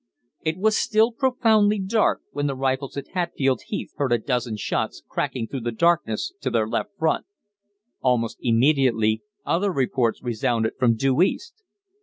It 0.41 0.57
was 0.57 0.75
still 0.75 1.11
profoundly 1.11 1.77
dark 1.79 2.21
when 2.31 2.47
the 2.47 2.55
Rifles 2.55 2.97
at 2.97 3.09
Hatfield 3.09 3.61
Heath 3.67 3.91
heard 3.97 4.11
a 4.11 4.17
dozen 4.17 4.57
shots 4.57 5.03
cracking 5.07 5.45
through 5.47 5.59
the 5.61 5.71
darkness 5.71 6.33
to 6.41 6.49
their 6.49 6.67
left 6.67 6.97
front. 6.97 7.27
Almost 8.01 8.39
immediately 8.41 9.21
other 9.45 9.71
reports 9.71 10.23
resounded 10.23 10.73
from 10.79 10.95
due 10.95 11.21
east. 11.21 11.61